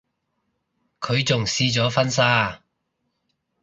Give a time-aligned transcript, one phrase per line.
[0.99, 2.63] 佢仲試咗婚紗啊